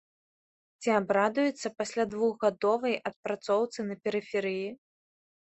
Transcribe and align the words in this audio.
Ці 0.85 0.89
абрадуецца 0.99 1.67
пасля 1.81 2.03
двухгадовай 2.15 2.97
адпрацоўцы 3.11 3.79
на 3.93 4.01
перыферыі? 4.09 4.67